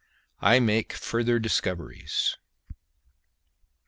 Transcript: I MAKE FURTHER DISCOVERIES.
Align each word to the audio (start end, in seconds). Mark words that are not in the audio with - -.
I 0.41 0.57
MAKE 0.59 0.93
FURTHER 0.93 1.37
DISCOVERIES. 1.37 2.35